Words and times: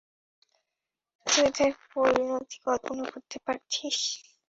তুই 1.25 1.47
তার 1.55 1.71
পরিণতি 1.91 2.57
কল্পণা 2.65 3.05
করতে 3.13 3.37
পারছিস? 3.45 3.97